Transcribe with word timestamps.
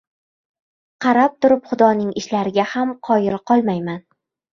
—Qarab 1.05 1.35
turib 1.45 1.69
Xudoning 1.71 2.09
ishlariga 2.21 2.65
ham 2.71 2.95
qoyil 3.09 3.37
qolmayman. 3.53 4.01